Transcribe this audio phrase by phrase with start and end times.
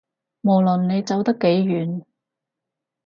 [0.41, 2.03] 無論你走得幾遠